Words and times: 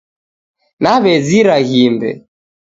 Naw'ezira 0.81 1.55
ghimbe 1.67 2.09